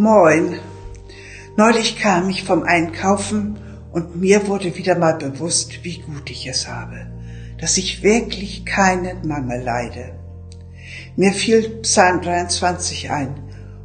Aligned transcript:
Moin. 0.00 0.58
Neulich 1.58 2.00
kam 2.00 2.30
ich 2.30 2.44
vom 2.44 2.62
Einkaufen 2.62 3.58
und 3.92 4.16
mir 4.16 4.48
wurde 4.48 4.74
wieder 4.78 4.96
mal 4.96 5.18
bewusst, 5.18 5.84
wie 5.84 5.98
gut 5.98 6.30
ich 6.30 6.46
es 6.46 6.66
habe, 6.66 7.06
dass 7.58 7.76
ich 7.76 8.02
wirklich 8.02 8.64
keinen 8.64 9.28
Mangel 9.28 9.60
leide. 9.60 10.14
Mir 11.16 11.34
fiel 11.34 11.68
Psalm 11.82 12.22
23 12.22 13.10
ein, 13.10 13.34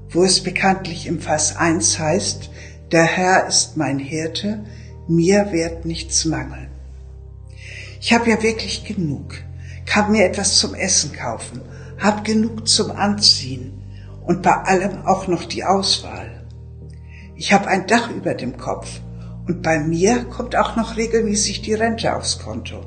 wo 0.09 0.23
es 0.23 0.41
bekanntlich 0.41 1.06
im 1.06 1.20
Vers 1.20 1.58
1 1.58 1.99
heißt, 1.99 2.50
der 2.94 3.04
Herr 3.04 3.47
ist 3.47 3.76
mein 3.76 4.00
Hirte, 4.00 4.63
mir 5.10 5.52
wird 5.52 5.84
nichts 5.84 6.24
mangeln. 6.24 6.70
Ich 8.00 8.13
habe 8.13 8.29
ja 8.29 8.42
wirklich 8.42 8.86
genug, 8.86 9.36
kann 9.86 10.13
mir 10.13 10.24
etwas 10.24 10.60
zum 10.60 10.76
Essen 10.76 11.12
kaufen, 11.12 11.60
hab 12.00 12.24
genug 12.24 12.70
zum 12.70 12.92
Anziehen 12.92 13.82
und 14.26 14.42
bei 14.42 14.53
allem 14.53 15.05
auch 15.05 15.28
noch 15.28 15.46
die 15.46 15.63
Auswahl. 15.63 16.45
Ich 17.36 17.54
habe 17.54 17.68
ein 17.68 17.88
Dach 17.88 18.09
über 18.09 18.34
dem 18.34 18.58
Kopf 18.58 19.02
und 19.48 19.62
bei 19.62 19.80
mir 19.80 20.23
kommt 20.26 20.55
auch 20.55 20.76
noch 20.76 20.98
regelmäßig 20.98 21.62
die 21.62 21.73
Rente 21.73 22.16
aufs 22.16 22.40
Konto. 22.40 22.81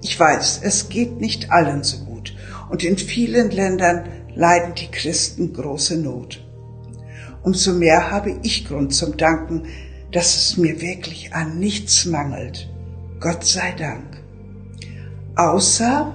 Ich 0.00 0.18
weiß, 0.18 0.60
es 0.62 0.88
geht 0.88 1.20
nicht 1.20 1.50
allen 1.50 1.82
so 1.82 2.04
gut 2.04 2.34
und 2.70 2.82
in 2.82 2.96
vielen 2.96 3.50
Ländern 3.50 4.04
leiden 4.34 4.74
die 4.74 4.90
Christen 4.90 5.52
große 5.52 5.98
Not. 5.98 6.44
Umso 7.42 7.72
mehr 7.72 8.10
habe 8.10 8.36
ich 8.42 8.66
Grund 8.66 8.94
zum 8.94 9.16
Danken, 9.16 9.66
dass 10.12 10.36
es 10.36 10.56
mir 10.56 10.80
wirklich 10.80 11.34
an 11.34 11.58
nichts 11.58 12.04
mangelt. 12.06 12.68
Gott 13.20 13.44
sei 13.44 13.72
Dank. 13.72 14.22
Außer, 15.36 16.14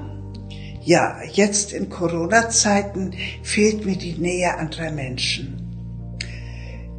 ja, 0.88 1.18
jetzt 1.32 1.74
in 1.74 1.90
Corona-Zeiten 1.90 3.14
fehlt 3.44 3.86
mir 3.86 3.98
die 3.98 4.18
Nähe 4.18 4.58
anderer 4.58 4.92
Menschen 4.92 5.68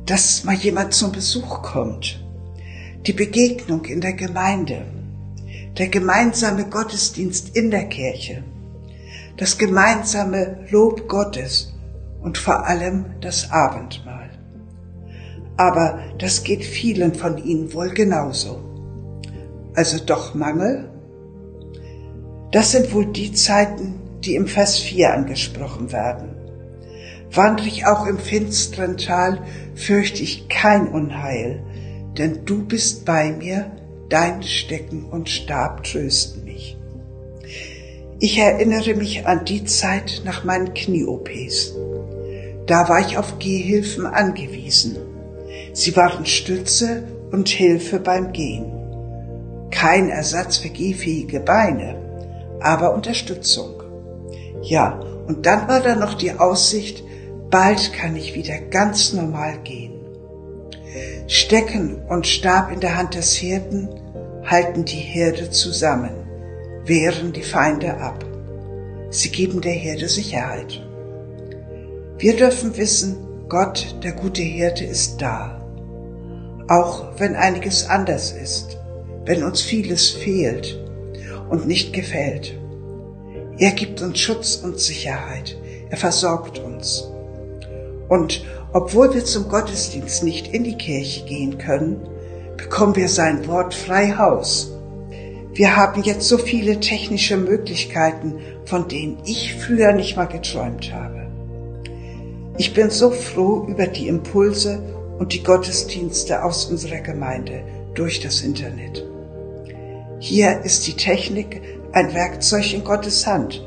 dass 0.08 0.42
mal 0.44 0.54
jemand 0.54 0.94
zum 0.94 1.12
Besuch 1.12 1.60
kommt, 1.62 2.24
die 3.06 3.12
Begegnung 3.12 3.84
in 3.84 4.00
der 4.00 4.14
Gemeinde, 4.14 4.86
der 5.76 5.88
gemeinsame 5.88 6.64
Gottesdienst 6.64 7.54
in 7.54 7.70
der 7.70 7.84
Kirche, 7.84 8.42
das 9.36 9.58
gemeinsame 9.58 10.66
Lob 10.70 11.08
Gottes 11.08 11.74
und 12.22 12.38
vor 12.38 12.66
allem 12.66 13.04
das 13.20 13.50
Abendmahl. 13.50 14.30
Aber 15.58 15.98
das 16.18 16.42
geht 16.42 16.64
vielen 16.64 17.14
von 17.14 17.36
Ihnen 17.36 17.74
wohl 17.74 17.90
genauso. 17.90 18.60
Also 19.74 20.02
doch 20.02 20.34
Mangel? 20.34 20.88
Das 22.50 22.72
sind 22.72 22.94
wohl 22.94 23.06
die 23.06 23.32
Zeiten, 23.32 24.00
die 24.24 24.34
im 24.34 24.46
Vers 24.46 24.78
4 24.78 25.12
angesprochen 25.12 25.92
werden. 25.92 26.30
Wandre 27.30 27.66
ich 27.66 27.86
auch 27.86 28.06
im 28.06 28.18
finsteren 28.18 28.96
Tal, 28.96 29.42
fürchte 29.74 30.22
ich 30.22 30.48
kein 30.48 30.88
Unheil, 30.88 31.62
denn 32.16 32.44
du 32.46 32.64
bist 32.64 33.04
bei 33.04 33.32
mir, 33.32 33.70
dein 34.08 34.42
Stecken 34.42 35.04
und 35.04 35.28
Stab 35.28 35.84
trösten 35.84 36.44
mich. 36.44 36.78
Ich 38.18 38.38
erinnere 38.38 38.94
mich 38.94 39.26
an 39.26 39.44
die 39.44 39.64
Zeit 39.64 40.22
nach 40.24 40.42
meinen 40.42 40.72
Knie-OPs. 40.72 41.74
Da 42.66 42.88
war 42.88 43.00
ich 43.00 43.18
auf 43.18 43.38
Gehhilfen 43.38 44.06
angewiesen. 44.06 44.96
Sie 45.74 45.94
waren 45.94 46.26
Stütze 46.26 47.04
und 47.30 47.48
Hilfe 47.48 48.00
beim 48.00 48.32
Gehen. 48.32 48.72
Kein 49.70 50.08
Ersatz 50.08 50.56
für 50.56 50.70
gehfähige 50.70 51.40
Beine, 51.40 52.07
aber 52.60 52.94
Unterstützung. 52.94 53.82
Ja, 54.62 55.00
und 55.26 55.46
dann 55.46 55.68
war 55.68 55.80
da 55.80 55.94
noch 55.94 56.14
die 56.14 56.32
Aussicht, 56.32 57.04
Bald 57.50 57.92
kann 57.94 58.14
ich 58.16 58.34
wieder 58.34 58.58
ganz 58.58 59.12
normal 59.12 59.58
gehen. 59.64 59.94
Stecken 61.26 62.02
und 62.08 62.26
Stab 62.26 62.70
in 62.72 62.80
der 62.80 62.96
Hand 62.96 63.14
des 63.14 63.34
Hirten 63.34 63.88
halten 64.44 64.84
die 64.84 64.96
Herde 64.96 65.50
zusammen, 65.50 66.10
wehren 66.84 67.32
die 67.32 67.42
Feinde 67.42 67.98
ab. 67.98 68.24
Sie 69.10 69.30
geben 69.30 69.60
der 69.60 69.72
Herde 69.72 70.08
Sicherheit. 70.08 70.82
Wir 72.18 72.36
dürfen 72.36 72.76
wissen, 72.76 73.16
Gott, 73.48 73.96
der 74.02 74.12
gute 74.12 74.42
Hirte, 74.42 74.84
ist 74.84 75.22
da. 75.22 75.62
Auch 76.68 77.18
wenn 77.18 77.34
einiges 77.34 77.88
anders 77.88 78.32
ist, 78.32 78.78
wenn 79.24 79.42
uns 79.42 79.62
vieles 79.62 80.10
fehlt 80.10 80.87
und 81.50 81.66
nicht 81.66 81.92
gefällt. 81.92 82.58
Er 83.58 83.72
gibt 83.72 84.02
uns 84.02 84.18
Schutz 84.18 84.56
und 84.56 84.78
Sicherheit. 84.78 85.56
Er 85.90 85.96
versorgt 85.96 86.58
uns. 86.58 87.08
Und 88.08 88.44
obwohl 88.72 89.14
wir 89.14 89.24
zum 89.24 89.48
Gottesdienst 89.48 90.22
nicht 90.22 90.54
in 90.54 90.64
die 90.64 90.76
Kirche 90.76 91.24
gehen 91.24 91.58
können, 91.58 92.06
bekommen 92.56 92.96
wir 92.96 93.08
sein 93.08 93.46
Wort 93.48 93.74
frei 93.74 94.14
Haus. 94.16 94.72
Wir 95.54 95.76
haben 95.76 96.02
jetzt 96.02 96.28
so 96.28 96.38
viele 96.38 96.78
technische 96.78 97.36
Möglichkeiten, 97.36 98.34
von 98.64 98.86
denen 98.86 99.18
ich 99.24 99.54
früher 99.54 99.92
nicht 99.92 100.16
mal 100.16 100.26
geträumt 100.26 100.92
habe. 100.92 101.26
Ich 102.58 102.74
bin 102.74 102.90
so 102.90 103.10
froh 103.10 103.66
über 103.68 103.86
die 103.86 104.08
Impulse 104.08 104.80
und 105.18 105.32
die 105.32 105.42
Gottesdienste 105.42 106.44
aus 106.44 106.66
unserer 106.66 107.00
Gemeinde 107.00 107.62
durch 107.94 108.20
das 108.20 108.42
Internet. 108.42 109.04
Hier 110.20 110.62
ist 110.64 110.88
die 110.88 110.94
Technik 110.94 111.62
ein 111.92 112.12
Werkzeug 112.12 112.74
in 112.74 112.82
Gottes 112.82 113.24
Hand, 113.24 113.64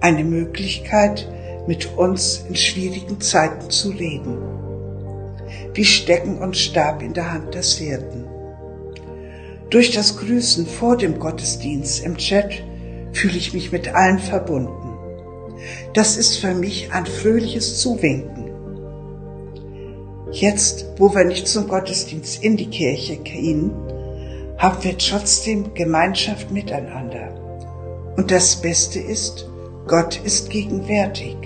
eine 0.00 0.22
Möglichkeit, 0.22 1.26
mit 1.66 1.96
uns 1.96 2.44
in 2.48 2.54
schwierigen 2.54 3.20
Zeiten 3.20 3.70
zu 3.70 3.90
reden. 3.90 4.38
Wie 5.74 5.84
Stecken 5.84 6.38
und 6.38 6.56
Stab 6.56 7.02
in 7.02 7.12
der 7.12 7.32
Hand 7.32 7.54
des 7.54 7.76
Hirten. 7.76 8.24
Durch 9.68 9.90
das 9.90 10.16
Grüßen 10.16 10.64
vor 10.66 10.96
dem 10.96 11.18
Gottesdienst 11.18 12.04
im 12.04 12.16
Chat 12.16 12.62
fühle 13.12 13.36
ich 13.36 13.52
mich 13.52 13.72
mit 13.72 13.88
allen 13.88 14.20
verbunden. 14.20 14.96
Das 15.92 16.16
ist 16.16 16.36
für 16.36 16.54
mich 16.54 16.92
ein 16.92 17.06
fröhliches 17.06 17.80
Zuwinken. 17.80 18.50
Jetzt, 20.30 20.86
wo 20.98 21.12
wir 21.12 21.24
nicht 21.24 21.48
zum 21.48 21.66
Gottesdienst 21.66 22.44
in 22.44 22.56
die 22.56 22.70
Kirche 22.70 23.16
gehen, 23.16 23.72
haben 24.60 24.84
wir 24.84 24.96
trotzdem 24.96 25.74
Gemeinschaft 25.74 26.52
miteinander. 26.52 27.34
Und 28.16 28.30
das 28.30 28.54
Beste 28.54 29.00
ist, 29.00 29.50
Gott 29.88 30.20
ist 30.22 30.50
gegenwärtig 30.50 31.36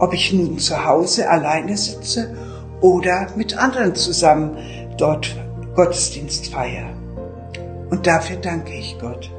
ob 0.00 0.14
ich 0.14 0.32
nun 0.32 0.58
zu 0.58 0.84
Hause 0.84 1.28
alleine 1.30 1.76
sitze 1.76 2.34
oder 2.80 3.28
mit 3.36 3.56
anderen 3.56 3.94
zusammen 3.94 4.56
dort 4.96 5.36
Gottesdienst 5.76 6.48
feiere. 6.48 6.90
Und 7.90 8.06
dafür 8.06 8.36
danke 8.36 8.72
ich 8.72 8.98
Gott. 8.98 9.30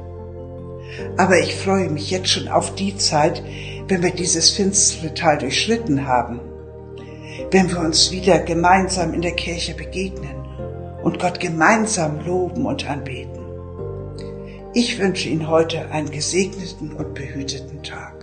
Aber 1.16 1.38
ich 1.38 1.56
freue 1.56 1.90
mich 1.90 2.10
jetzt 2.10 2.28
schon 2.28 2.48
auf 2.48 2.74
die 2.74 2.96
Zeit, 2.96 3.42
wenn 3.88 4.02
wir 4.02 4.12
dieses 4.12 4.50
finstere 4.50 5.12
Tal 5.14 5.38
durchschritten 5.38 6.06
haben, 6.06 6.40
wenn 7.50 7.70
wir 7.70 7.80
uns 7.80 8.12
wieder 8.12 8.38
gemeinsam 8.38 9.14
in 9.14 9.22
der 9.22 9.32
Kirche 9.32 9.74
begegnen 9.74 10.41
und 11.02 11.18
Gott 11.18 11.40
gemeinsam 11.40 12.24
loben 12.24 12.66
und 12.66 12.88
anbeten. 12.88 13.40
Ich 14.74 14.98
wünsche 14.98 15.28
Ihnen 15.28 15.48
heute 15.48 15.90
einen 15.90 16.10
gesegneten 16.10 16.92
und 16.94 17.14
behüteten 17.14 17.82
Tag. 17.82 18.21